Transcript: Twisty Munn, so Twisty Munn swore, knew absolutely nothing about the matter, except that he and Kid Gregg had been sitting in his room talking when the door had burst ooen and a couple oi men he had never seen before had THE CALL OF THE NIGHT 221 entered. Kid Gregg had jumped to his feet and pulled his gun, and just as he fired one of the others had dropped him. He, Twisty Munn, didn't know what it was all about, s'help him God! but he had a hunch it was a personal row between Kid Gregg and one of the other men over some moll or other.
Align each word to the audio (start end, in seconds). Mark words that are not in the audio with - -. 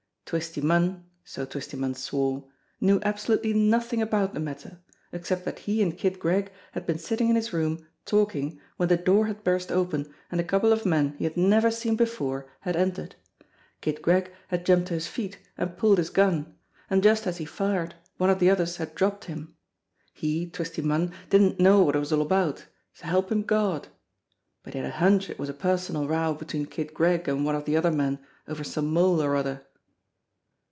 Twisty 0.25 0.61
Munn, 0.61 1.03
so 1.25 1.43
Twisty 1.45 1.75
Munn 1.75 1.93
swore, 1.93 2.45
knew 2.79 3.01
absolutely 3.03 3.51
nothing 3.51 4.01
about 4.01 4.33
the 4.33 4.39
matter, 4.39 4.79
except 5.11 5.43
that 5.43 5.59
he 5.59 5.81
and 5.81 5.97
Kid 5.97 6.19
Gregg 6.19 6.53
had 6.71 6.85
been 6.85 6.97
sitting 6.97 7.27
in 7.27 7.35
his 7.35 7.51
room 7.51 7.85
talking 8.05 8.57
when 8.77 8.87
the 8.87 8.95
door 8.95 9.25
had 9.25 9.43
burst 9.43 9.67
ooen 9.67 10.09
and 10.31 10.39
a 10.39 10.43
couple 10.45 10.71
oi 10.71 10.79
men 10.85 11.15
he 11.17 11.25
had 11.25 11.35
never 11.35 11.69
seen 11.69 11.97
before 11.97 12.49
had 12.61 12.75
THE 12.75 12.79
CALL 12.79 12.87
OF 12.87 12.95
THE 12.95 13.01
NIGHT 13.01 13.15
221 13.81 13.91
entered. 13.91 13.99
Kid 13.99 14.01
Gregg 14.01 14.33
had 14.47 14.65
jumped 14.65 14.87
to 14.87 14.93
his 14.93 15.07
feet 15.07 15.37
and 15.57 15.75
pulled 15.75 15.97
his 15.97 16.09
gun, 16.09 16.55
and 16.89 17.03
just 17.03 17.27
as 17.27 17.35
he 17.35 17.43
fired 17.43 17.95
one 18.15 18.29
of 18.29 18.39
the 18.39 18.49
others 18.49 18.77
had 18.77 18.95
dropped 18.95 19.25
him. 19.25 19.57
He, 20.13 20.49
Twisty 20.49 20.81
Munn, 20.81 21.11
didn't 21.29 21.59
know 21.59 21.83
what 21.83 21.97
it 21.97 21.99
was 21.99 22.13
all 22.13 22.21
about, 22.21 22.67
s'help 22.97 23.29
him 23.33 23.43
God! 23.43 23.89
but 24.63 24.75
he 24.75 24.79
had 24.79 24.87
a 24.87 24.93
hunch 24.93 25.29
it 25.29 25.37
was 25.39 25.49
a 25.49 25.53
personal 25.53 26.07
row 26.07 26.33
between 26.33 26.67
Kid 26.67 26.93
Gregg 26.93 27.27
and 27.27 27.43
one 27.43 27.55
of 27.55 27.65
the 27.65 27.75
other 27.75 27.91
men 27.91 28.19
over 28.47 28.63
some 28.63 28.93
moll 28.93 29.21
or 29.21 29.35
other. 29.35 29.65